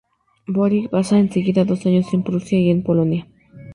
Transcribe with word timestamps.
Bory 0.47 0.87
pasa 0.87 1.19
en 1.19 1.31
seguida 1.31 1.63
dos 1.63 1.85
años 1.85 2.11
en 2.11 2.23
Prusia 2.23 2.57
y 2.57 2.71
en 2.71 2.81
Polonia. 2.81 3.27